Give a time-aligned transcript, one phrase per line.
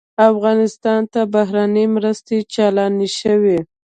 [0.31, 3.57] افغانستان ته بهرنۍ مرستې چالانې شوې.